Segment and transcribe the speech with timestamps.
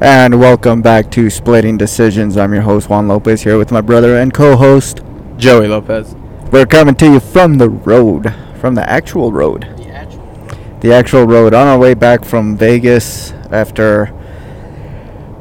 [0.00, 2.36] And welcome back to Splitting Decisions.
[2.36, 5.00] I'm your host Juan Lopez here with my brother and co-host.
[5.36, 6.14] Joey Lopez.
[6.50, 10.78] We're coming to you from the road, from the actual road, The actual.
[10.80, 14.12] the actual road on our way back from Vegas after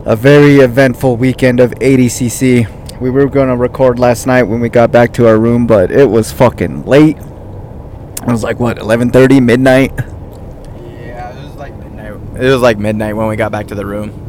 [0.06, 3.00] a very eventful weekend of ADCC.
[3.00, 5.90] We were going to record last night when we got back to our room, but
[5.90, 7.18] it was fucking late.
[7.18, 9.94] It was like what, 11:30, midnight.
[9.98, 12.14] Yeah, it was like midnight.
[12.42, 14.26] It was like midnight when we got back to the room.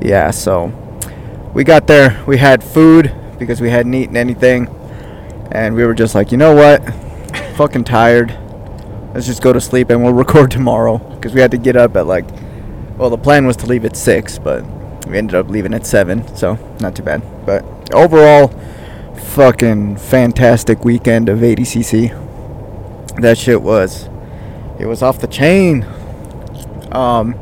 [0.00, 0.72] Yeah, so
[1.52, 2.22] we got there.
[2.26, 4.68] We had food because we hadn't eaten anything,
[5.52, 6.82] and we were just like, you know what?
[7.56, 8.36] Fucking tired.
[9.12, 11.96] Let's just go to sleep and we'll record tomorrow because we had to get up
[11.96, 12.24] at like.
[12.96, 14.62] Well, the plan was to leave at six, but
[15.06, 17.22] we ended up leaving at seven, so not too bad.
[17.46, 18.48] But overall,
[19.16, 22.10] fucking fantastic weekend of ADCC.
[23.20, 24.08] That shit was,
[24.78, 25.86] it was off the chain.
[26.92, 27.34] Um,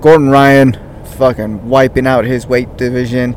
[0.00, 0.89] Gordon Ryan
[1.20, 3.34] fucking wiping out his weight division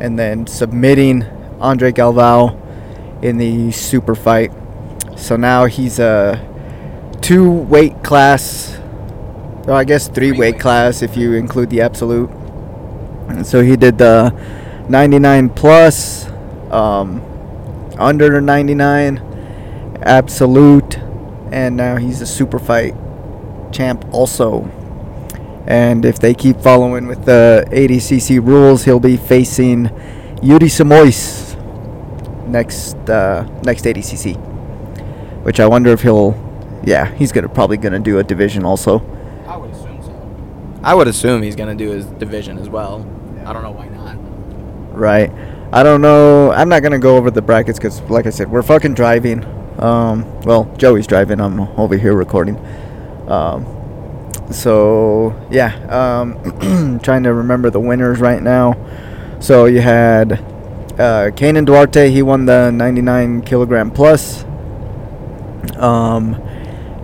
[0.00, 1.24] and then submitting
[1.60, 4.50] Andre Galvao in the super fight.
[5.16, 6.40] So now he's a
[7.20, 8.78] two weight class,
[9.66, 10.60] or I guess three, Three weight weight.
[10.60, 12.30] class if you include the absolute.
[13.28, 14.30] And so he did the
[14.88, 16.26] 99 plus,
[16.70, 17.20] um,
[17.98, 19.18] under 99,
[20.02, 20.96] absolute,
[21.52, 22.94] and now he's a super fight
[23.70, 24.70] champ also.
[25.68, 29.90] And if they keep following with the ADCC rules, he'll be facing
[30.42, 31.54] Yuri Simoes
[32.48, 34.36] next uh, next ADCC.
[35.44, 36.34] Which I wonder if he'll,
[36.84, 39.00] yeah, he's gonna probably gonna do a division also.
[39.46, 40.80] I would assume so.
[40.82, 43.06] I would assume he's gonna do his division as well.
[43.44, 44.16] I don't know why not.
[44.96, 45.30] Right.
[45.70, 46.50] I don't know.
[46.50, 49.44] I'm not gonna go over the brackets because, like I said, we're fucking driving.
[49.78, 51.42] Um, well, Joey's driving.
[51.42, 52.56] I'm over here recording.
[53.28, 53.77] Um,
[54.50, 58.74] so yeah, um, trying to remember the winners right now.
[59.40, 60.32] So you had
[60.98, 62.10] uh, Kaynan Duarte.
[62.10, 64.44] He won the 99 kilogram plus.
[65.76, 66.34] Um,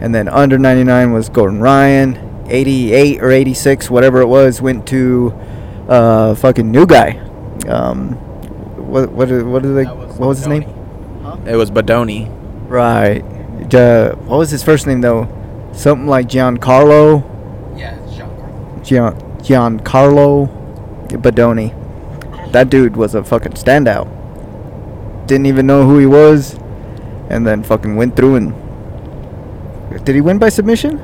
[0.00, 2.18] and then under 99 was Gordon Ryan.
[2.46, 5.32] 88 or 86, whatever it was, went to
[5.88, 7.12] uh, fucking new guy.
[7.68, 8.10] Um,
[8.90, 9.84] what what are- what are they?
[9.84, 10.62] What was his name?
[11.46, 12.28] It was Bodoni.
[12.68, 13.24] Right.
[13.72, 15.26] Ja- what was his first name though?
[15.72, 17.22] Something like Giancarlo.
[18.84, 20.48] Gian Giancarlo
[21.08, 21.72] Bodoni.
[22.52, 24.06] That dude was a fucking standout.
[25.26, 26.54] Didn't even know who he was,
[27.30, 28.54] and then fucking went through and.
[30.04, 30.98] Did he win by submission?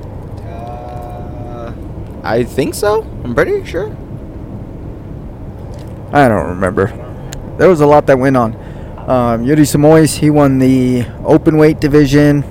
[0.44, 1.74] Uh,
[2.22, 3.02] I think so.
[3.24, 3.96] I'm pretty sure.
[6.12, 6.86] I don't remember.
[7.56, 8.54] There was a lot that went on.
[9.08, 12.44] Um, Yuri Simoes, he won the open weight division.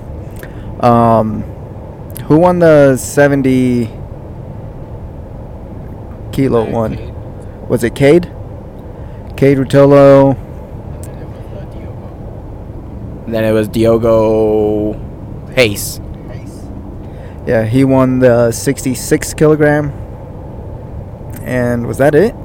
[0.80, 1.44] Um,
[2.24, 3.99] who won the 70
[6.32, 7.68] kilo one?
[7.68, 8.24] Was it Cade?
[9.36, 10.36] Kade Ruotolo.
[13.28, 14.94] Then it was Diogo
[15.56, 16.02] Hayes.
[17.46, 19.92] Yeah, he won the 66 kilogram.
[21.44, 22.36] And was that it?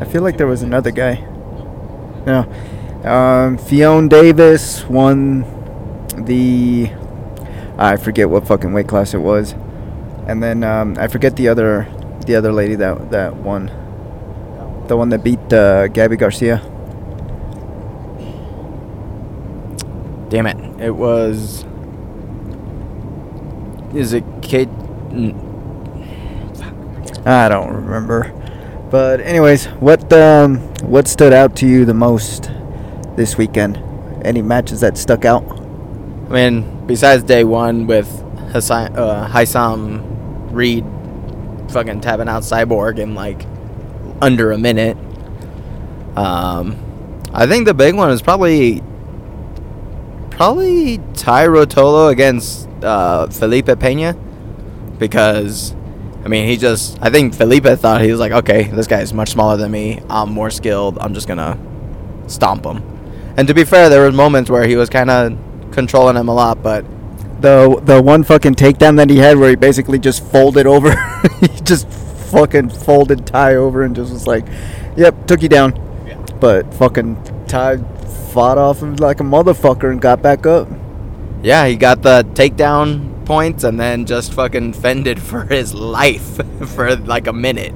[0.00, 1.14] I feel like there was another guy.
[2.26, 2.40] No.
[3.04, 5.42] Um, Ffion Davies won
[6.24, 6.90] the.
[7.76, 9.52] I forget what fucking weight class it was.
[10.26, 11.88] And then um, I forget the other
[12.28, 13.66] the other lady that that won.
[14.86, 16.62] The one that beat uh, Gabi Garcia.
[20.28, 20.80] Damn it!
[20.80, 21.64] It was.
[23.94, 24.68] Is it Kate?
[27.24, 28.32] I don't remember.
[28.90, 32.50] But anyways, what um what stood out to you the most
[33.16, 33.82] this weekend?
[34.22, 35.44] Any matches that stuck out?
[36.28, 38.08] I mean, besides day one with
[38.52, 40.97] Hassan, uh, Haisam Rida
[41.70, 43.44] fucking tapping out Cyborg in like
[44.20, 44.96] under a minute.
[46.16, 46.76] Um,
[47.32, 48.82] I think the big one is probably
[50.30, 54.14] probably Ty Ruotolo against uh, Felipe Pena.
[54.98, 55.74] Because
[56.24, 59.12] I mean he just I think Felipe thought he was like okay this guy is
[59.12, 60.00] much smaller than me.
[60.08, 60.98] I'm more skilled.
[61.00, 61.58] I'm just gonna
[62.26, 62.82] stomp him.
[63.36, 65.38] And to be fair there were moments where he was kind of
[65.70, 66.84] controlling him a lot but
[67.40, 70.90] The the one fucking takedown that he had where he basically just folded over.
[71.40, 74.46] he just fucking folded Ty over and just was like,
[74.96, 75.72] "Yep, took you down."
[76.40, 77.78] But fucking Ty
[78.32, 80.68] fought off him like a motherfucker and got back up.
[81.42, 86.40] Yeah, he got the takedown points and then just fucking fended for his life
[86.74, 87.74] for like a minute.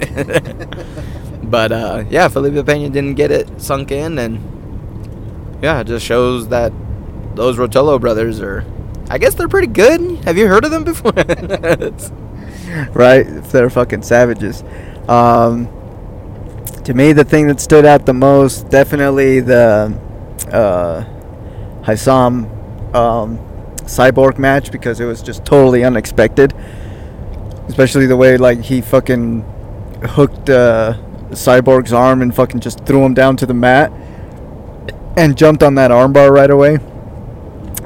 [1.45, 6.49] but uh, yeah, Felipe Pena didn't get it sunk in, and yeah, it just shows
[6.49, 6.73] that
[7.35, 8.65] those Ruotolo brothers are.
[9.13, 10.01] I guess they're pretty good.
[10.25, 11.13] Have you heard of them before?
[12.95, 13.25] Right?
[13.25, 14.65] They're fucking savages.
[15.07, 15.67] Um,
[16.85, 19.95] to me, the thing that stood out the most, definitely the
[20.51, 21.05] uh,
[21.85, 23.39] um,
[23.85, 26.55] cyborg match because it was just totally unexpected.
[27.69, 29.43] Especially the way like he fucking
[30.03, 30.95] hooked uh,
[31.33, 33.93] Cyborg's arm and fucking just threw him down to the mat
[35.19, 36.79] and jumped on that armbar right away.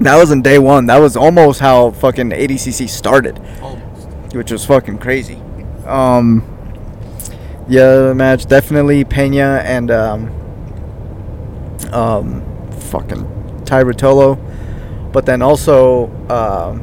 [0.01, 0.87] That was in day one.
[0.87, 4.35] That was almost how fucking ADCC started, Almost.
[4.35, 5.41] which was fucking crazy.
[5.87, 6.43] Um,
[7.69, 10.31] yeah, the match definitely Pena and um,
[11.93, 14.39] um, fucking Ty Ruotolo,
[15.13, 16.83] but then also, um,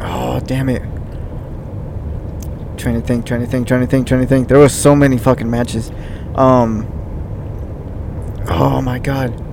[0.00, 0.82] oh damn it,
[2.78, 4.48] trying to think, trying to think, trying to think, trying to think.
[4.48, 5.90] There was so many fucking matches.
[6.34, 6.86] Um,
[8.48, 9.44] oh my god.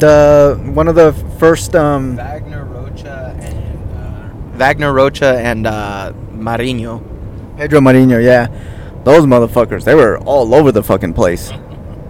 [0.00, 7.02] The one of the first um Wagner Rocha and uh, Wagner Rocha and uh, Marinho.
[7.58, 8.48] Pedro Marinho, yeah.
[9.04, 11.52] Those motherfuckers, they were all over the fucking place.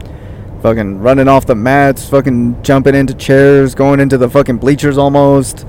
[0.63, 5.67] fucking running off the mats, fucking jumping into chairs, going into the fucking bleachers almost.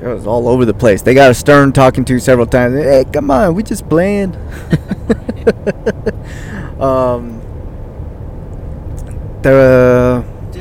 [0.00, 1.02] It was all over the place.
[1.02, 2.74] They got a Stern talking to several times.
[2.76, 4.34] Hey, come on, we just playing.
[6.80, 7.42] um,
[9.42, 9.50] the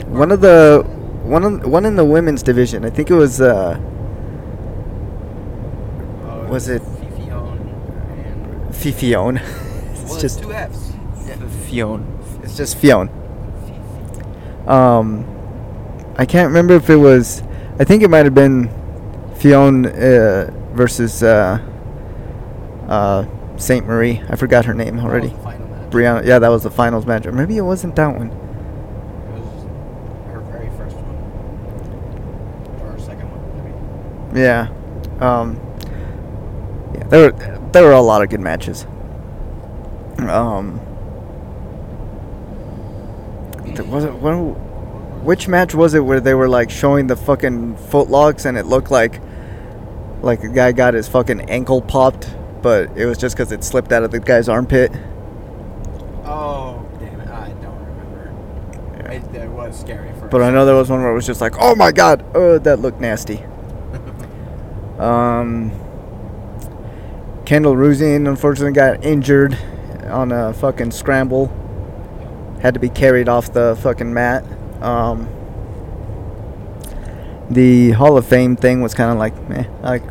[0.10, 0.84] one of the
[1.24, 2.86] one of, one in the women's division.
[2.86, 3.80] I think it was uh,
[6.50, 6.82] Was it-
[8.72, 9.42] Fifione.
[10.04, 10.94] it's just two F's.
[11.26, 11.36] Yeah.
[11.36, 12.44] Ffion.
[12.44, 13.10] it's just Ffion.
[14.68, 15.26] Um,
[16.18, 17.42] I can't remember if it was.
[17.80, 18.70] I think it might have been
[19.36, 21.60] Ffion uh, versus uh,
[22.88, 23.26] uh,
[23.58, 24.22] Saint Marie.
[24.30, 25.30] I forgot her name already.
[25.90, 26.26] Brianna.
[26.26, 27.26] Yeah, that was the finals match.
[27.26, 28.28] Or maybe it wasn't that one.
[28.28, 29.64] It was
[30.28, 31.16] her very first one.
[32.82, 33.74] Or her second one, maybe.
[34.38, 34.70] Yeah.
[35.20, 35.60] Um,
[36.94, 38.86] yeah, there were there were a lot of good matches.
[40.20, 40.80] Um,
[43.90, 44.34] was it what,
[45.24, 48.92] which match was it where they were like showing the fucking footlocks and it looked
[48.92, 49.22] like
[50.22, 52.30] like a guy got his fucking ankle popped,
[52.62, 54.92] but it was just because it slipped out of the guy's armpit.
[56.26, 57.28] Oh, damn it.
[57.28, 59.12] I don't remember.
[59.12, 61.42] It, it was scary for But I know there was one where it was just
[61.42, 63.44] like, oh my god, oh that looked nasty.
[65.00, 65.72] Um,
[67.46, 69.58] Kendall Reusing unfortunately got injured
[70.06, 71.48] on a fucking scramble.
[72.62, 74.44] Had to be carried off the fucking mat.
[74.82, 75.30] Um,
[77.50, 80.04] the Hall of Fame thing was kind of like, meh, like.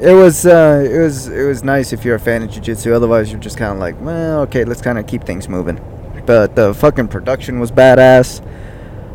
[0.00, 2.92] It was uh, it was it was nice if you're a fan of jiu-jitsu.
[2.92, 5.80] Otherwise, you're just kind of like, well, okay, let's kind of keep things moving.
[6.26, 8.44] But the fucking production was badass.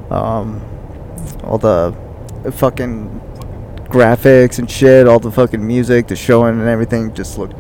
[0.10, 0.62] Um,
[1.44, 1.94] all the
[2.54, 3.20] fucking
[3.90, 7.56] graphics and shit, all the fucking music, the showing and everything just looked.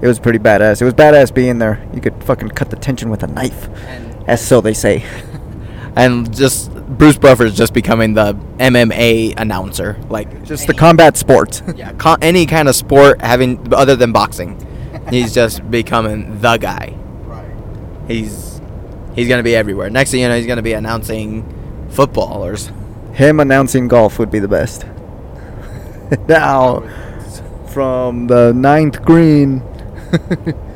[0.00, 0.80] It was pretty badass.
[0.80, 1.84] It was badass being there.
[1.92, 5.04] You could fucking cut the tension with a knife, And, as so they say.
[5.96, 9.96] and just Bruce Buffer's just becoming the MMA announcer.
[10.08, 11.62] Like Just the combat sport.
[11.76, 14.64] yeah, con- any kind of sport having other than boxing,
[15.10, 16.94] he's just becoming the guy.
[17.24, 17.52] right.
[18.06, 18.60] He's
[19.14, 19.90] he's gonna be everywhere.
[19.90, 21.44] Next thing you know, he's gonna be announcing
[21.90, 22.70] footballers.
[23.14, 24.84] Him announcing golf would be the best.
[26.28, 26.80] now,
[27.68, 29.62] from the ninth green.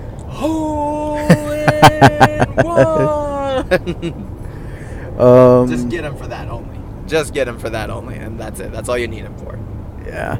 [5.18, 6.78] um, Just get him for that only.
[7.06, 8.70] Just get him for that only, and that's it.
[8.72, 9.58] That's all you need him for.
[10.04, 10.38] Yeah.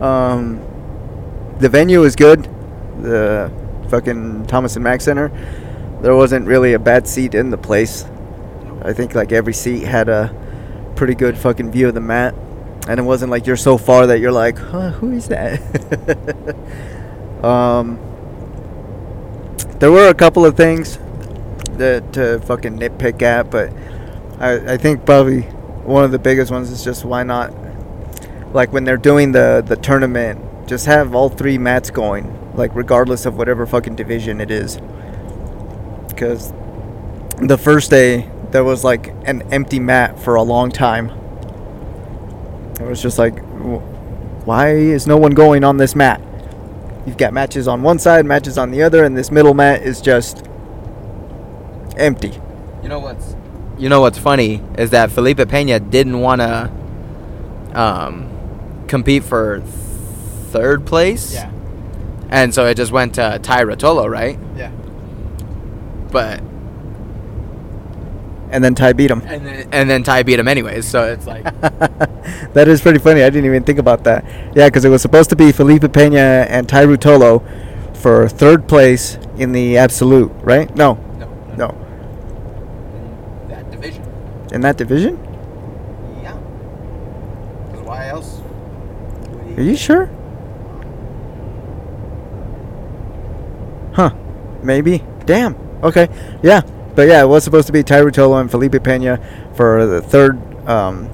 [0.00, 0.60] Um,
[1.58, 2.44] the venue was good.
[3.00, 3.50] The
[3.90, 5.28] fucking Thomas and Mack Center.
[6.02, 8.04] There wasn't really a bad seat in the place.
[8.82, 10.32] I think like every seat had a
[10.94, 12.34] pretty good fucking view of the mat.
[12.88, 15.60] And it wasn't like you're so far that you're like, huh, who is that?
[17.44, 17.98] um,
[19.78, 20.98] there were a couple of things
[21.76, 23.72] that to fucking nitpick at, but
[24.40, 27.52] I, I think probably one of the biggest ones is just why not
[28.52, 33.26] like when they're doing the the tournament, just have all three mats going, like regardless
[33.26, 34.78] of whatever fucking division it is.
[36.08, 36.52] Because
[37.40, 41.12] the first day there was like an empty mat for a long time.
[42.80, 43.38] It was just like,
[44.46, 46.20] why is no one going on this mat?
[47.06, 50.00] You've got matches on one side, matches on the other, and this middle mat is
[50.00, 50.46] just
[51.96, 52.38] empty.
[52.82, 53.34] You know what's
[53.78, 56.70] You know what's funny is that Felipe Pena didn't want to
[57.74, 59.60] um, compete for
[60.50, 61.34] third place.
[62.30, 64.38] And so it just went to Ty Ruotolo, right?
[64.56, 64.70] Yeah.
[66.10, 66.42] But
[68.50, 69.22] And then Ty beat him.
[69.26, 70.86] and then, and then Ty beat him anyways.
[70.86, 71.44] So it's like
[72.54, 73.22] that is pretty funny.
[73.22, 74.24] I didn't even think about that.
[74.56, 77.42] Yeah, because it was supposed to be Felipe Pena and Ty Ruotolo
[77.96, 80.74] for third place in the absolute, right?
[80.76, 81.28] No, No.
[81.56, 81.68] no.
[83.44, 84.04] In that division.
[84.52, 85.16] In that division?
[86.22, 86.32] Yeah.
[87.84, 88.40] Why else?
[89.56, 90.06] Are you sure?
[93.92, 94.10] Huh.
[94.62, 95.02] Maybe.
[95.26, 95.56] Damn.
[95.82, 96.08] Okay.
[96.42, 96.62] Yeah.
[96.98, 99.20] But yeah, it was supposed to be Ty Ruotolo and Felipe Pena
[99.54, 100.36] for the third,
[100.68, 101.08] um,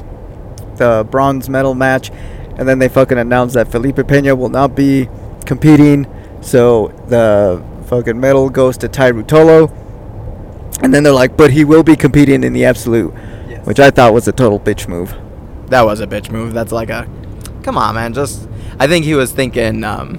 [0.76, 2.10] the bronze medal match,
[2.56, 5.10] and then they fucking announced that Felipe Pena will not be
[5.44, 6.06] competing,
[6.40, 9.70] so the fucking medal goes to Ty Ruotolo.
[10.82, 13.12] And then they're like, but he will be competing in the absolute,
[13.46, 13.66] Yes.
[13.66, 15.14] which I thought was a total bitch move.
[15.66, 16.54] That was a bitch move.
[16.54, 17.06] That's like a,
[17.62, 18.14] come on, man.
[18.14, 18.48] Just,
[18.80, 20.18] I think he was thinking, um,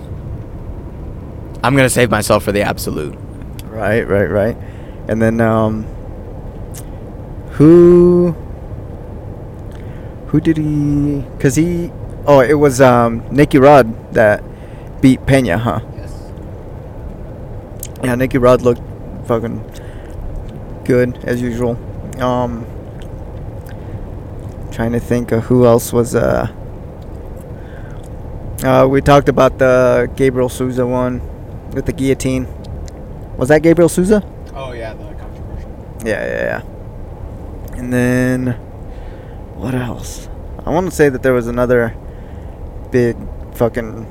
[1.63, 3.15] I'm gonna save myself for the absolute.
[3.63, 4.57] Right, right, right.
[5.07, 5.83] And then um
[7.51, 8.35] who
[10.27, 11.91] who did he cuz he
[12.25, 14.43] oh, it was um Nicky Rod that
[15.01, 15.79] beat Pena, huh?
[15.95, 16.12] Yes.
[18.03, 18.81] Yeah, Nicky Rod looked
[19.27, 19.63] fucking
[20.83, 21.77] good as usual.
[22.19, 22.65] Um
[24.71, 26.47] trying to think of who else was uh
[28.63, 31.21] uh we talked about the Gabriel Souza one
[31.71, 32.47] with the guillotine.
[33.38, 34.24] Was that Gabriel Souza?
[34.53, 35.69] Oh yeah, the controversial.
[36.05, 36.62] Yeah, yeah,
[37.74, 37.77] yeah.
[37.79, 38.47] And then
[39.55, 40.29] what else?
[40.65, 41.95] I want to say that there was another
[42.91, 43.17] big
[43.53, 44.07] fucking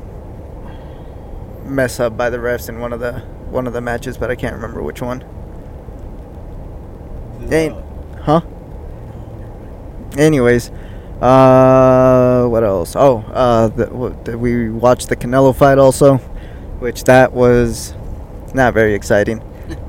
[1.65, 3.13] mess up by the refs in one of the
[3.51, 5.25] one of the matches, but I can't remember which one.
[7.51, 7.77] Ain't,
[8.23, 8.41] huh?
[10.17, 10.71] Anyways,
[11.21, 12.97] uh, what else?
[12.97, 16.17] Oh, uh, the, what, the- we watched the Canelo fight also,
[16.81, 17.95] which that was
[18.55, 19.43] not very exciting.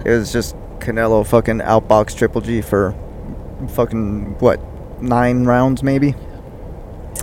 [0.06, 2.96] it was just Canelo fucking outbox Triple G for
[3.70, 4.60] fucking what
[5.02, 6.16] nine rounds maybe.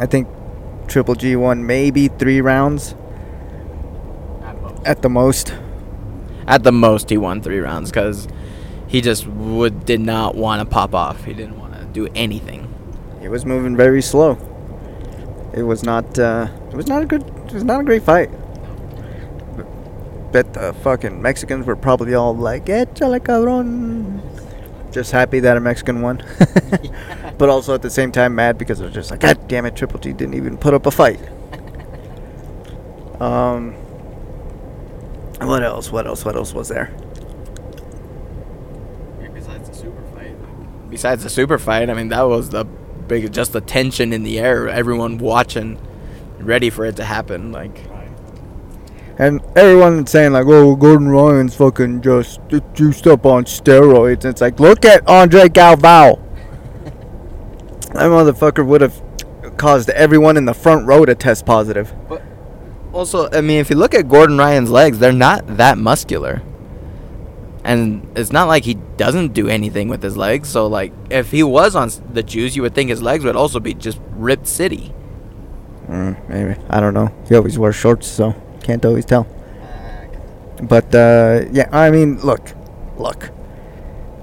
[0.01, 0.29] I think
[0.89, 2.95] Triple G won maybe three rounds
[4.85, 5.55] at the most.
[6.47, 8.27] At the most, he won three rounds because
[8.89, 11.25] he just would did not want to pop off.
[11.25, 12.69] He didn't want to do anything.
[13.23, 14.39] It was moving very slow.
[15.55, 16.19] It was not.
[16.19, 17.23] Uh, it was not a good.
[17.23, 18.31] It was not a great fight.
[20.33, 24.21] Bet the fucking Mexicans were probably all like, "Échale, cabrón."
[24.91, 26.23] Just happy that a Mexican won,
[27.39, 29.77] but also at the same time mad because it was just like, "God damn it,
[29.77, 31.21] Triple G didn't even put up a fight."
[33.21, 33.75] Um.
[35.41, 35.93] What else?
[35.93, 36.25] What else?
[36.25, 36.93] What else was there?
[39.33, 40.91] Besides the super fight.
[40.91, 44.41] Besides the super fight, I mean that was the big, just the tension in the
[44.41, 44.69] air.
[44.69, 45.79] Everyone watching,
[46.41, 47.53] ready for it to happen.
[47.53, 47.79] Like,
[49.23, 52.41] And everyone's saying like, "Oh, Gordon Ryan's fucking just
[52.75, 56.19] juiced up on steroids." It's like, look at Andre Galvao.
[57.93, 59.01] That motherfucker would have
[59.59, 61.93] caused everyone in the front row to test positive.
[62.09, 62.23] But
[62.93, 66.43] also, I mean, if you look at Gordon Ryan's legs, they're not that muscular.
[67.63, 70.49] And it's not like he doesn't do anything with his legs.
[70.49, 73.61] So, like, if he was on the juice, you would think his legs would also
[73.61, 74.93] be just ripped city.
[75.87, 77.15] Mm, maybe I don't know.
[77.29, 79.27] He always wears shorts, so can't always tell.
[80.63, 82.53] But uh, yeah, I mean, look,
[82.97, 83.31] look.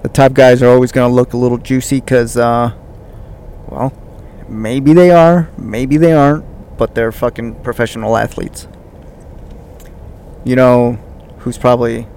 [0.04, 2.72] The top guys are always gonna look a little juicy because, uh,
[3.68, 3.92] well,
[4.48, 6.46] maybe they are, maybe they aren't,
[6.78, 8.68] but they're fucking professional athletes.
[10.46, 10.94] You know,
[11.40, 12.08] who's probably.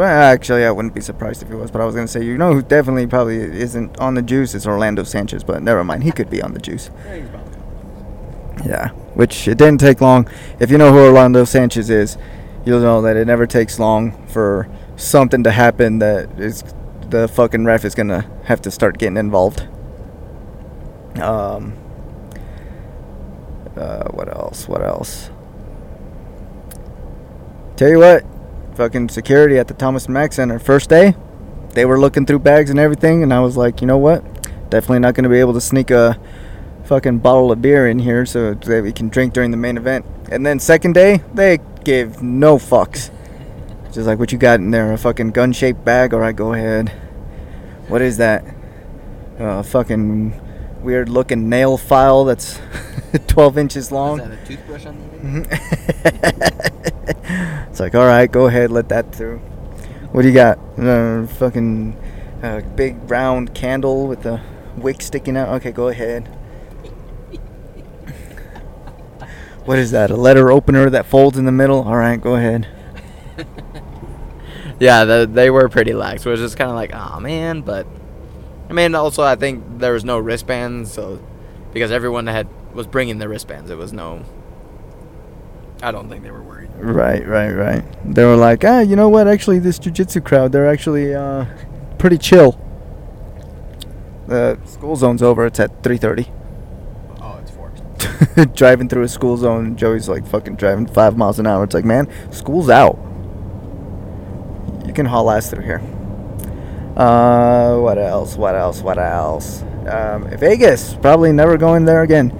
[0.00, 2.54] Actually, I wouldn't be surprised if he was, but I was gonna say, you know,
[2.54, 6.30] who definitely probably isn't on the juice is Orlando Sanchez, but never mind, he could
[6.30, 6.90] be on the juice.
[7.06, 7.26] Yeah,
[9.14, 10.28] which it didn't take long.
[10.60, 12.16] If you know who Orlando Sanchez is,
[12.64, 16.64] you'll know that it never takes long for something to happen that is
[17.10, 19.66] the fucking ref is gonna have to start getting involved.
[21.20, 21.76] Um.
[23.76, 24.66] Uh, what else?
[24.68, 25.30] What else?
[27.76, 28.24] Tell you what,
[28.74, 31.14] fucking security at the Thomas Mack Center first day,
[31.74, 34.24] they were looking through bags and everything, and I was like, you know what?
[34.70, 36.18] Definitely not gonna be able to sneak a
[36.86, 40.06] fucking bottle of beer in here so that we can drink during the main event.
[40.30, 43.10] And then second day, they gave no fucks.
[43.92, 46.14] Just like what you got in there, a fucking gun-shaped bag.
[46.14, 46.90] All right, go ahead.
[47.88, 48.44] What is that?
[49.38, 50.40] A fucking
[50.82, 52.60] weird-looking nail file that's
[53.26, 54.20] 12 inches long.
[54.20, 55.06] Is that a toothbrush on the
[57.70, 59.38] it's like, all right, go ahead, let that through.
[60.12, 60.58] What do you got?
[60.78, 61.96] Uh, fucking
[62.42, 64.42] uh, big round candle with a
[64.76, 65.48] wick sticking out.
[65.56, 66.35] Okay, go ahead.
[69.66, 70.10] What is that?
[70.10, 71.82] A letter opener that folds in the middle?
[71.82, 72.68] All right, go ahead.
[74.78, 76.26] Yeah, the, they were pretty lax.
[76.26, 77.62] It was just kind of like, oh man.
[77.62, 77.86] But
[78.68, 81.18] I mean, also I think there was no wristbands, so
[81.72, 84.24] because everyone had was bringing the wristbands, it was no
[85.82, 86.70] I don't think they were worried.
[86.76, 87.84] Right, right, right.
[88.04, 89.28] They were like, ah, you know what?
[89.28, 91.46] Actually, this jujitsu crowd, they're actually uh,
[91.98, 92.60] pretty chill.
[94.26, 95.46] The school zone's over.
[95.46, 96.18] It's at 3:30.
[96.18, 96.45] It's four.
[98.54, 101.64] driving through a school zone, Joey's like fucking driving five miles an hour.
[101.64, 102.98] It's like, man, school's out.
[104.86, 105.82] You can haul ass through here.
[106.96, 108.36] Uh, what else?
[108.36, 108.80] What else?
[108.82, 109.62] What else?
[109.86, 112.32] Um, Vegas, probably never going there again.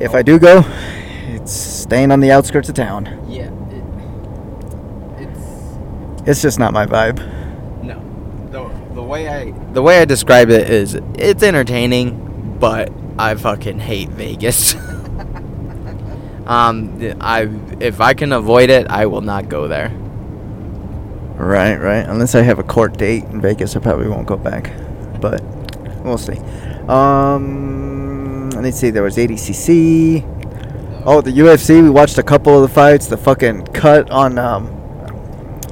[0.00, 0.64] If I do go,
[1.28, 3.06] it's staying on the outskirts of town.
[3.28, 3.50] Yeah.
[3.70, 7.18] It, it's It's just not my vibe.
[7.82, 8.00] no.
[8.50, 13.80] The, the way I the way I describe it is it's entertaining, but I fucking
[13.80, 14.74] hate Vegas.
[16.46, 17.48] um, I
[17.80, 19.90] if I can avoid it, I will not go there.
[21.36, 22.06] Right, right.
[22.06, 24.72] Unless I have a court date in Vegas, I probably won't go back.
[25.20, 25.42] But
[26.04, 26.38] we'll see.
[26.88, 28.90] Um, let's see.
[28.90, 31.02] There was ADCC.
[31.04, 31.82] Oh, the UFC.
[31.82, 33.06] We watched a couple of the fights.
[33.06, 34.68] The fucking cut on um,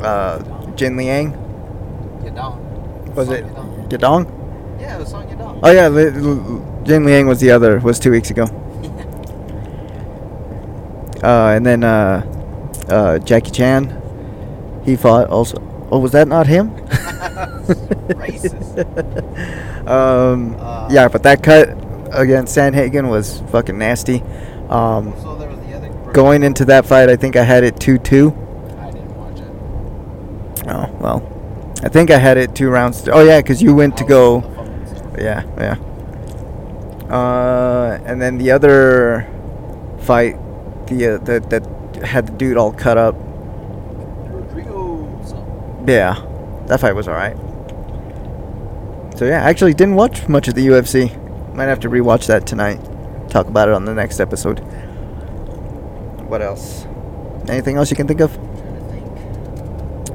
[0.00, 0.42] uh,
[0.76, 1.32] Jin Liang.
[2.22, 3.14] Yadong.
[3.14, 3.44] Was it
[3.88, 4.80] Yadong?
[4.80, 5.60] Yeah, it was Song Yadong.
[5.62, 5.88] Oh yeah,
[6.84, 7.78] Li- Li- Jin Liang was the other.
[7.80, 8.44] Was two weeks ago.
[11.22, 12.22] Uh, and then uh,
[12.88, 14.00] uh, Jackie Chan.
[14.84, 15.58] He fought also.
[15.90, 16.70] Oh, was that not him?
[18.14, 18.78] Racist.
[19.88, 21.68] um, Uh, yeah, but that cut
[22.12, 24.22] against Sandhagen was fucking nasty.
[24.68, 27.78] Um, So there was the other going into that fight, I think I had it
[27.80, 28.28] 2 2.
[28.80, 30.68] I didn't watch it.
[30.68, 31.22] Oh, well.
[31.82, 33.08] I think I had it two rounds.
[33.08, 34.42] Oh, yeah, because you went to go.
[35.18, 35.76] Yeah, yeah.
[37.10, 39.28] Uh, and then the other
[40.00, 40.36] fight,
[40.86, 41.66] the uh, that that
[42.04, 43.14] had the dude all cut up.
[44.28, 45.04] Rodrigo.
[45.86, 46.24] Yeah,
[46.66, 47.36] that fight was all right.
[49.16, 51.54] So yeah, I actually didn't watch much of the UFC.
[51.54, 52.80] Might have to rewatch that tonight.
[53.30, 54.60] Talk about it on the next episode.
[56.28, 56.86] What else?
[57.48, 58.36] Anything else you can think of?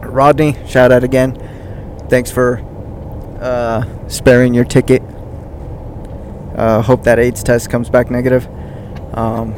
[0.03, 1.35] Rodney, shout out again.
[2.09, 2.59] Thanks for
[3.39, 5.03] uh, sparing your ticket.
[6.59, 8.45] Uh, hope that AIDS test comes back negative.
[9.17, 9.53] Um,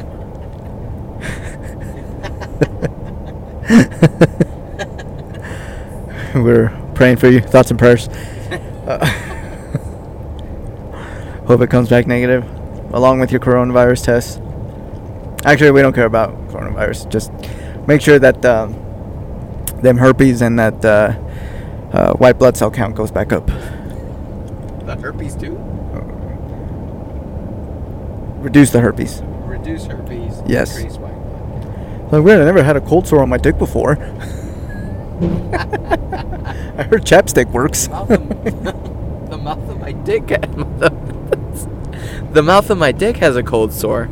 [6.43, 7.41] we're praying for you.
[7.41, 8.07] Thoughts and prayers.
[8.07, 9.03] Uh,
[11.47, 12.43] hope it comes back negative,
[12.93, 14.39] along with your coronavirus test.
[15.43, 17.09] Actually, we don't care about coronavirus.
[17.09, 17.31] Just
[17.87, 18.73] make sure that um,
[19.81, 21.15] them herpes and that uh,
[21.93, 23.47] uh, white blood cell count goes back up.
[24.85, 25.61] The herpes too.
[28.41, 29.21] Reduce the herpes.
[29.45, 30.41] Reduce herpes.
[30.47, 30.77] Yes.
[30.77, 32.12] Increase white blood.
[32.12, 32.41] Like weird.
[32.41, 33.91] I never had a cold sore on my dick before.
[36.73, 37.88] I heard chapstick works.
[37.89, 38.30] mouth of,
[39.30, 40.27] the mouth of my dick.
[42.34, 44.10] the mouth of my dick has a cold sore.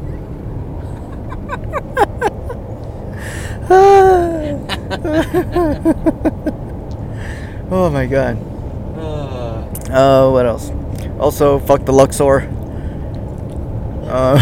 [7.72, 8.38] oh my god.
[8.98, 10.72] Oh, Uh, what else?
[11.20, 12.42] Also, fuck the Luxor.
[14.10, 14.38] Uh,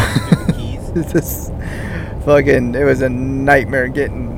[0.94, 1.50] this
[2.26, 4.38] fucking, it was a nightmare getting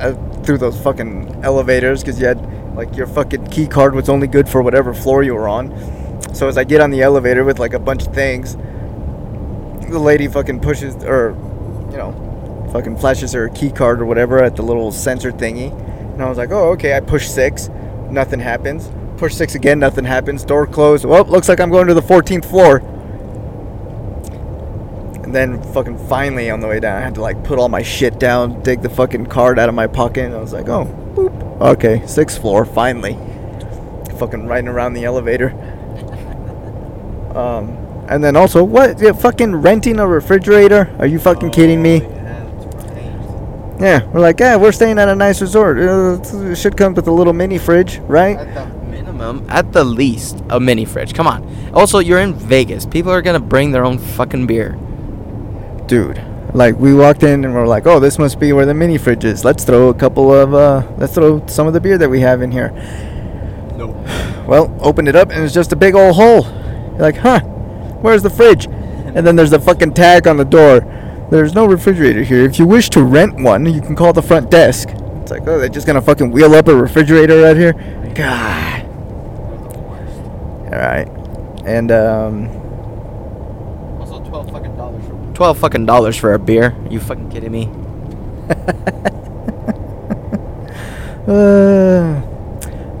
[0.00, 4.26] uh, through those fucking elevators because you had like your fucking key card was only
[4.26, 5.70] good for whatever floor you were on.
[6.34, 8.56] So as I get on the elevator with like a bunch of things,
[9.90, 11.30] the lady fucking pushes or
[11.90, 15.72] you know fucking flashes her key card or whatever at the little sensor thingy,
[16.12, 16.96] and I was like, oh okay.
[16.96, 17.68] I push six,
[18.10, 18.90] nothing happens.
[19.18, 20.44] Push six again, nothing happens.
[20.44, 21.04] Door closed.
[21.04, 22.82] Well, looks like I'm going to the 14th floor.
[25.24, 27.82] And then fucking finally on the way down, I had to like put all my
[27.82, 30.84] shit down, dig the fucking card out of my pocket, and I was like, oh,
[31.14, 31.60] boop.
[31.60, 33.14] Okay, sixth floor, finally.
[34.18, 35.50] Fucking riding around the elevator.
[37.34, 37.70] Um,
[38.08, 39.00] and then also, what?
[39.00, 40.94] you fucking renting a refrigerator?
[41.00, 41.96] Are you fucking kidding me?
[43.80, 45.78] Yeah, we're like, yeah, we're staying at a nice resort.
[45.78, 48.36] Uh, it should come with a little mini fridge, right?
[48.36, 51.12] At the minimum, at the least, a mini fridge.
[51.12, 51.44] Come on.
[51.74, 52.86] Also, you're in Vegas.
[52.86, 54.78] People are gonna bring their own fucking beer.
[55.86, 56.22] Dude.
[56.54, 59.24] Like we walked in and we're like oh this must be where the mini fridge
[59.24, 59.44] is.
[59.44, 62.42] Let's throw a couple of uh let's throw some of the beer that we have
[62.42, 62.70] in here.
[63.76, 63.88] No.
[64.48, 66.44] well opened it up and it's just a big old hole.
[66.44, 68.66] You're like huh where's the fridge?
[68.66, 70.80] And then there's a fucking tag on the door.
[71.30, 72.44] There's no refrigerator here.
[72.44, 74.90] If you wish to rent one you can call the front desk.
[74.90, 77.72] It's like oh they're just gonna fucking wheel up a refrigerator out here?
[78.14, 78.82] God.
[80.72, 81.08] All right.
[81.64, 82.48] And um
[83.98, 86.74] Also, twelve fucking dollars for twelve fucking dollars for a beer.
[86.88, 87.70] you fucking kidding me?
[91.26, 92.20] Uh,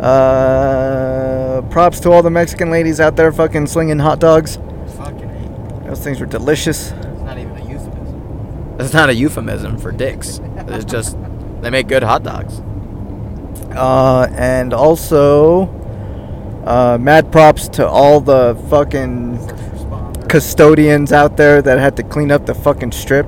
[0.00, 4.56] uh, props to all the Mexican ladies out there fucking slinging hot dogs.
[4.96, 5.84] Fucking.
[5.86, 6.90] Those things were delicious.
[6.90, 8.74] It's not even a euphemism.
[8.78, 10.40] That's not a euphemism for dicks.
[10.68, 11.16] It's just
[11.60, 12.60] they make good hot dogs.
[13.74, 15.68] Uh, and also,
[16.64, 19.38] uh, mad props to all the fucking
[20.34, 23.24] custodians out there that had to clean up the fucking strip.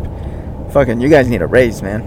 [0.73, 2.03] Fucking, you guys need a raise, man.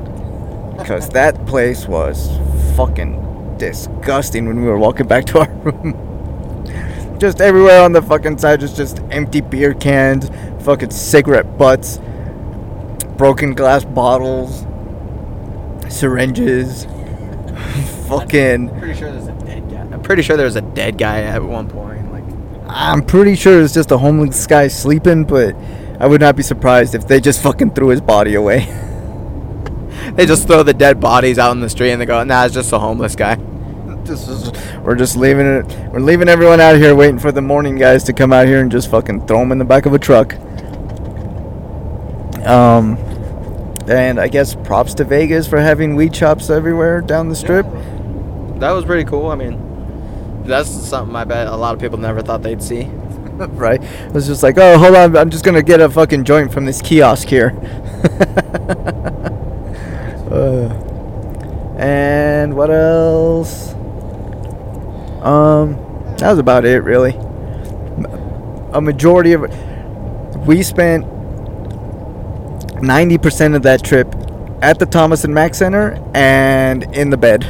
[0.78, 2.28] Because that place was
[2.76, 7.18] fucking disgusting when we were walking back to our room.
[7.18, 10.30] just everywhere on the fucking side was just empty beer cans,
[10.66, 12.02] fucking cigarette butts,
[13.16, 14.66] broken glass bottles,
[15.88, 16.84] syringes,
[18.10, 18.68] fucking.
[18.78, 19.80] Pretty sure there's a dead guy.
[19.80, 21.99] I'm pretty sure there was a dead guy at one point.
[22.72, 25.56] I'm pretty sure it's just a homeless guy sleeping, but
[26.00, 28.60] I would not be surprised if they just fucking threw his body away.
[30.14, 32.54] they just throw the dead bodies out in the street and they go, "Nah, it's
[32.54, 33.38] just a homeless guy."
[34.04, 35.66] This is, we're just leaving it.
[35.92, 38.72] We're leaving everyone out here, waiting for the morning guys to come out here and
[38.72, 40.36] just fucking throw them in the back of a truck.
[42.46, 42.98] Um,
[43.88, 47.66] and I guess props to Vegas for having weed shops everywhere down the strip.
[48.60, 49.28] That was pretty cool.
[49.28, 49.69] I mean,
[50.50, 52.84] that's something I bet a lot of people never thought they'd see.
[53.52, 53.82] right?
[53.82, 56.66] It was just like, oh, hold on, I'm just gonna get a fucking joint from
[56.66, 57.52] this kiosk here.
[60.30, 60.68] uh,
[61.78, 63.74] and what else?
[65.24, 65.76] Um,
[66.18, 67.14] that was about it, really.
[68.74, 69.42] A majority of
[70.46, 71.06] we spent
[72.82, 74.14] 90% of that trip
[74.62, 77.46] at the Thomas and Mack Center and in the bed.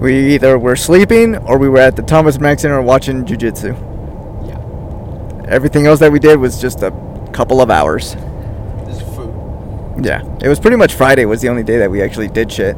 [0.00, 3.72] We either were sleeping or we were at the Thomas and Mack Center watching jujitsu.
[4.46, 5.50] Yeah.
[5.50, 6.90] Everything else that we did was just a
[7.32, 8.14] couple of hours.
[8.84, 10.04] This is food.
[10.04, 12.76] Yeah, it was pretty much Friday was the only day that we actually did shit.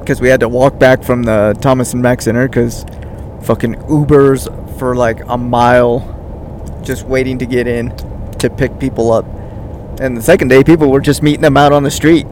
[0.00, 2.84] Because we had to walk back from the Thomas and Mack Center because
[3.42, 6.16] fucking Ubers for like a mile
[6.82, 7.96] just waiting to get in
[8.38, 9.26] to pick people up.
[10.00, 12.26] And the second day, people were just meeting them out on the street.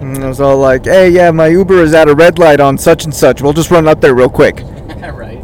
[0.00, 2.78] And it was all like, hey, yeah, my Uber is at a red light on
[2.78, 3.42] such and such.
[3.42, 4.60] We'll just run up there real quick.
[4.96, 5.42] right.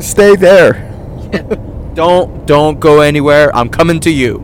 [0.00, 0.88] Stay there.
[1.94, 3.54] Don't don't go anywhere.
[3.54, 4.38] I'm coming to you.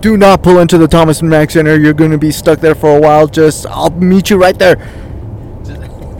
[0.00, 1.78] Do not pull into the Thomas and Mack Center.
[1.78, 3.28] You're going to be stuck there for a while.
[3.28, 4.76] Just, I'll meet you right there.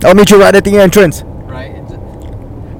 [0.04, 1.22] I'll meet you right at the entrance.
[1.22, 1.74] Right.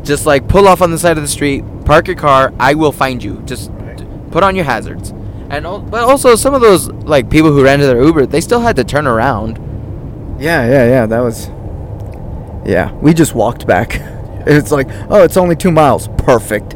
[0.04, 2.52] Just like pull off on the side of the street, park your car.
[2.60, 3.42] I will find you.
[3.44, 5.12] Just d- put on your hazards.
[5.57, 8.77] And but also some of those like people who rented their Uber, they still had
[8.77, 9.59] to turn around.
[10.40, 11.07] Yeah, yeah, yeah.
[11.07, 11.49] That was.
[12.67, 14.01] Yeah, we just walked back.
[14.47, 16.09] It's like, oh, it's only two miles.
[16.19, 16.75] Perfect.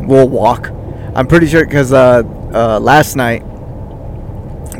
[0.00, 0.70] We'll walk.
[1.14, 2.22] I'm pretty sure because uh,
[2.54, 3.40] uh, last night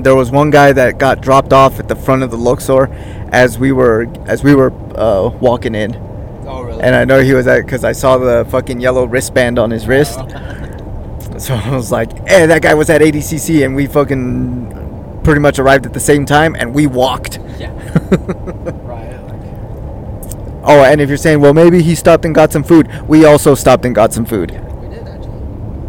[0.02, 2.88] there was one guy that got dropped off at the front of the Luxor
[3.30, 5.94] as we were as we were uh, walking in,
[6.46, 6.82] Oh really?
[6.82, 9.86] and I know he was at because I saw the fucking yellow wristband on his
[9.86, 10.18] wrist.
[11.46, 15.58] So I was like, hey, that guy was at ADCC, and we fucking pretty much
[15.58, 17.40] arrived at the same time, and we walked.
[17.58, 17.72] yeah.
[18.84, 19.12] right.
[20.64, 23.56] Oh, and if you're saying, well, maybe he stopped and got some food, we also
[23.56, 24.52] stopped and got some food.
[24.52, 25.38] We did actually.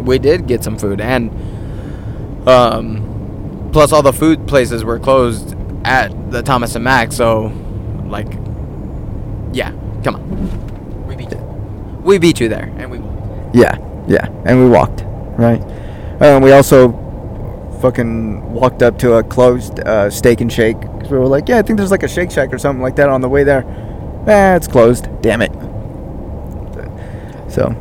[0.04, 1.30] We did get some food, and
[2.50, 7.12] um, plus all the food places were closed at the Thomas and Mack.
[7.12, 7.54] So,
[8.06, 8.34] like,
[9.52, 9.72] yeah,
[10.04, 11.38] come on, we beat you.
[12.02, 13.52] We beat you there, and we won.
[13.54, 15.02] Yeah, yeah, and we walked,
[15.38, 15.62] right?
[16.22, 16.92] And we also
[17.82, 21.58] fucking walked up to a closed uh, steak and shake 'cause we were like, yeah,
[21.58, 23.66] I think there's like a Shake Shack or something like that on the way there.
[24.28, 25.10] Eh, it's closed.
[25.22, 25.52] Damn it.
[27.50, 27.66] So,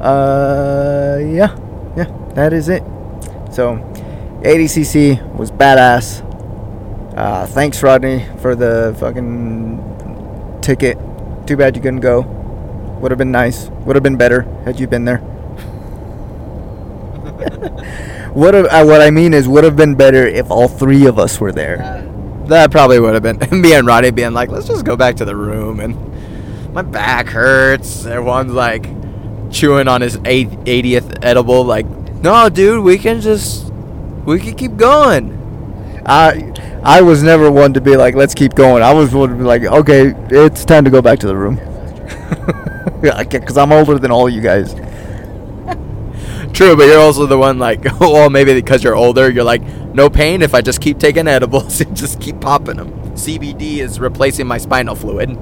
[0.00, 1.56] uh, yeah,
[1.96, 2.82] yeah, that is it.
[3.50, 3.76] So,
[4.42, 6.22] ADCC was badass.
[7.16, 10.98] Uh, thanks, Rodney, for the fucking ticket.
[11.46, 12.22] Too bad you couldn't go.
[13.02, 13.66] Would have been nice.
[13.84, 15.18] Would have been better had you been there.
[18.32, 18.66] Would have.
[18.66, 21.52] Uh, what I mean is, would have been better if all three of us were
[21.52, 22.08] there.
[22.46, 25.24] That probably would have been me and Roddy being like, let's just go back to
[25.24, 28.06] the room, and my back hurts.
[28.06, 28.86] Everyone's like
[29.50, 31.64] chewing on his eight, 80th edible.
[31.64, 33.70] Like, no, dude, we can just
[34.24, 35.38] we can keep going.
[36.06, 38.82] I I was never one to be like, let's keep going.
[38.82, 41.60] I was one to be like, okay, it's time to go back to the room.
[43.02, 44.74] Because I'm older than all you guys.
[46.52, 49.62] True, but you're also the one like, well, maybe because you're older, you're like,
[49.94, 52.92] no pain if I just keep taking edibles and just keep popping them.
[53.14, 55.36] CBD is replacing my spinal fluid.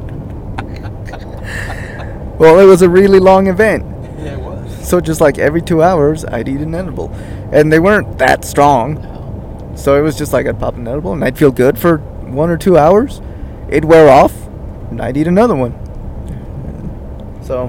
[2.40, 3.84] Well, it was a really long event.
[4.18, 4.88] Yeah, it was.
[4.88, 7.10] So just like every two hours, I'd eat an edible.
[7.52, 8.94] And they weren't that strong.
[8.94, 9.72] No.
[9.76, 12.48] So it was just like I'd pop an edible and I'd feel good for one
[12.48, 13.20] or two hours.
[13.68, 14.32] It'd wear off
[14.90, 15.74] and I'd eat another one.
[17.50, 17.68] So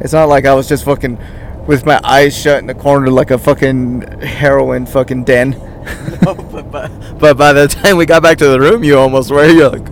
[0.00, 1.18] it's not like I was just fucking
[1.66, 5.50] with my eyes shut in the corner like a fucking heroin fucking den.
[6.22, 9.30] no, but, but, but by the time we got back to the room, you almost
[9.30, 9.44] were.
[9.46, 9.86] You're like,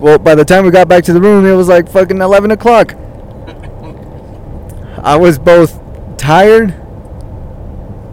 [0.00, 2.52] Well, by the time we got back to the room, it was like fucking 11
[2.52, 2.94] o'clock.
[5.02, 5.76] I was both
[6.16, 6.70] tired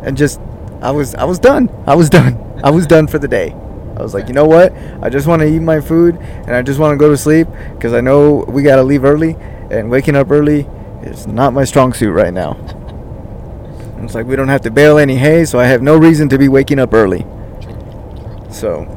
[0.01, 0.41] and just
[0.81, 1.69] I was I was done.
[1.85, 2.59] I was done.
[2.63, 3.55] I was done for the day.
[4.01, 4.73] I was like, you know what?
[5.03, 7.47] I just want to eat my food and I just want to go to sleep
[7.75, 9.35] because I know we gotta leave early
[9.69, 10.61] and waking up early
[11.03, 12.57] is not my strong suit right now.
[13.99, 16.39] It's like we don't have to bale any hay, so I have no reason to
[16.39, 17.27] be waking up early.
[18.49, 18.87] So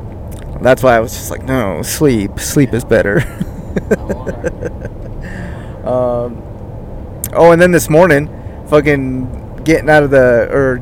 [0.63, 2.41] that's why I was just like, no, sleep.
[2.41, 3.21] Sleep is better.
[5.85, 6.41] um,
[7.35, 8.29] oh, and then this morning,
[8.69, 10.79] fucking getting out of the or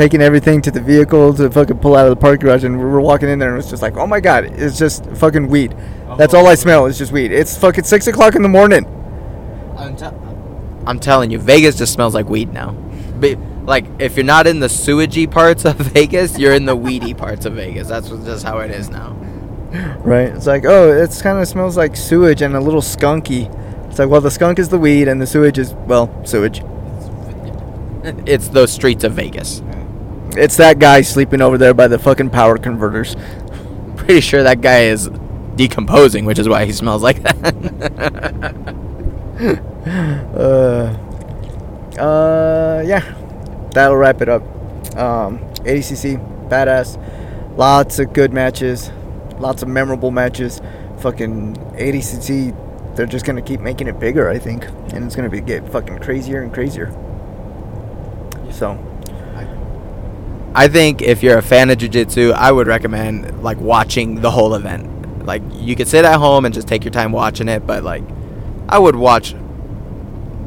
[0.00, 2.82] taking everything to the vehicle to fucking pull out of the parking garage, and we
[2.86, 5.46] were walking in there, and it was just like, oh my god, it's just fucking
[5.46, 5.76] weed.
[6.16, 6.56] That's all I uh-huh.
[6.56, 6.86] smell.
[6.86, 7.32] It's just weed.
[7.32, 8.86] It's fucking six o'clock in the morning.
[9.76, 10.16] I'm, te-
[10.86, 12.70] I'm telling you, Vegas just smells like weed now.
[13.20, 13.36] Be-
[13.66, 17.44] like if you're not in the sewagey parts of Vegas, you're in the weedy parts
[17.44, 17.88] of Vegas.
[17.88, 19.12] That's just how it is now.
[20.02, 20.30] Right?
[20.30, 23.54] It's like, oh, it's kind of smells like sewage and a little skunky.
[23.90, 26.62] It's like, well, the skunk is the weed, and the sewage is well, sewage.
[28.24, 29.60] It's those streets of Vegas.
[30.36, 33.16] It's that guy sleeping over there by the fucking power converters.
[33.96, 35.10] Pretty sure that guy is
[35.56, 37.54] decomposing, which is why he smells like that.
[40.36, 43.14] uh, uh, yeah,
[43.72, 44.42] that'll wrap it up.
[44.96, 46.98] Um, ADCC, badass.
[47.56, 48.90] Lots of good matches,
[49.38, 50.60] lots of memorable matches.
[51.00, 55.40] Fucking ADCC, they're just gonna keep making it bigger, I think, and it's gonna be
[55.40, 56.92] get fucking crazier and crazier.
[58.50, 58.78] So,
[60.52, 64.54] I think if you're a fan of jiu-jitsu, I would recommend like watching the whole
[64.54, 65.24] event.
[65.24, 68.02] Like you could sit at home and just take your time watching it, but like
[68.68, 69.34] I would watch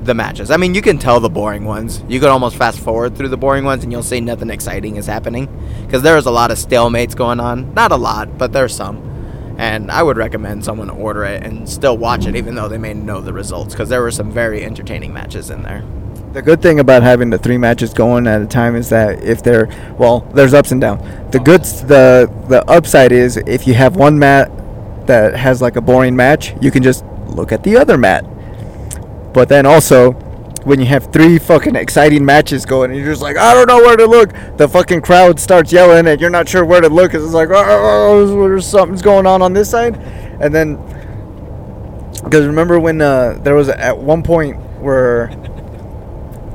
[0.01, 0.51] the matches.
[0.51, 2.03] I mean, you can tell the boring ones.
[2.09, 5.05] You could almost fast forward through the boring ones and you'll see nothing exciting is
[5.05, 5.47] happening
[5.85, 7.73] because there is a lot of stalemates going on.
[7.73, 9.09] Not a lot, but there's some.
[9.57, 12.93] And I would recommend someone order it and still watch it even though they may
[12.93, 15.85] know the results because there were some very entertaining matches in there.
[16.33, 19.43] The good thing about having the three matches going at a time is that if
[19.43, 19.69] they're
[19.99, 21.03] well, there's ups and downs.
[21.31, 24.51] The good, the the upside is if you have one mat
[25.05, 28.25] that has like a boring match, you can just look at the other mat.
[29.31, 30.13] But then also,
[30.63, 33.77] when you have three fucking exciting matches going, and you're just like, I don't know
[33.77, 34.31] where to look.
[34.57, 37.11] The fucking crowd starts yelling, and you're not sure where to look.
[37.11, 39.97] 'cause it's like, oh, there's something's going on on this side,
[40.41, 40.79] and then
[42.23, 45.29] because remember when uh, there was at one point where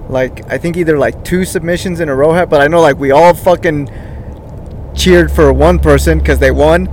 [0.09, 2.99] like I think either like two submissions in a row had, but I know like
[2.99, 3.91] we all fucking
[4.95, 6.89] cheered for one person because they won,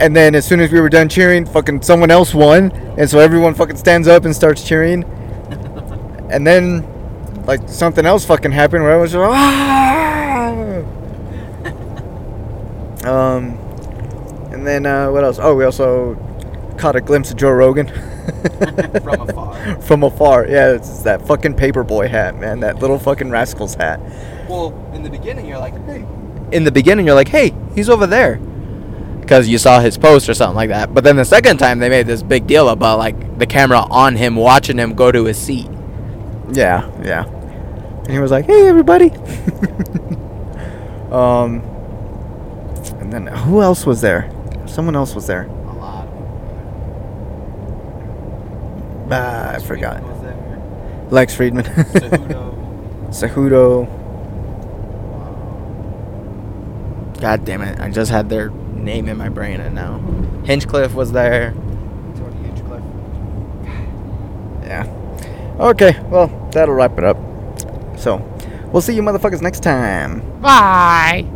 [0.00, 3.18] and then as soon as we were done cheering, fucking someone else won, and so
[3.18, 5.04] everyone fucking stands up and starts cheering,
[6.30, 6.86] and then
[7.44, 10.48] like something else fucking happened where I was like, ah!
[13.36, 13.58] um,
[14.52, 15.38] and then uh, what else?
[15.40, 16.14] Oh, we also
[16.76, 17.86] caught a glimpse of Joe Rogan.
[19.02, 19.80] From afar.
[19.82, 22.60] From afar, yeah, it's that fucking paperboy hat, man.
[22.60, 24.00] That little fucking rascal's hat.
[24.48, 26.04] Well, in the beginning, you're like, hey.
[26.52, 28.36] In the beginning, you're like, hey, he's over there.
[29.20, 30.94] Because you saw his post or something like that.
[30.94, 34.14] But then the second time, they made this big deal about, like, the camera on
[34.14, 35.68] him, watching him go to his seat.
[36.52, 37.24] Yeah, yeah.
[37.24, 39.10] And he was like, "Hey, everybody."
[41.10, 41.60] um,
[43.00, 44.30] and then who else was there?
[44.66, 45.42] Someone else was there.
[45.42, 46.06] A lot.
[49.10, 50.02] Ah, I forgot.
[51.12, 51.64] Lex Fridman.
[53.10, 53.86] Cejudo.
[57.20, 57.80] God damn it.
[57.80, 59.98] I just had their name in my brain and now.
[60.44, 61.54] Hinchcliffe was there.
[64.62, 64.86] Yeah.
[65.58, 67.16] Okay, well, that'll wrap it up.
[67.98, 68.18] So,
[68.72, 70.20] we'll see you motherfuckers next time.
[70.40, 71.26] Bye.